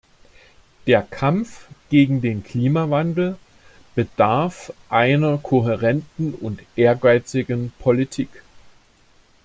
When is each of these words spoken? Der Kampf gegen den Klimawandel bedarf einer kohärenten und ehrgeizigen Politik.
Der 0.87 1.03
Kampf 1.03 1.67
gegen 1.91 2.21
den 2.23 2.43
Klimawandel 2.43 3.37
bedarf 3.93 4.73
einer 4.89 5.37
kohärenten 5.37 6.33
und 6.33 6.59
ehrgeizigen 6.75 7.71
Politik. 7.77 8.41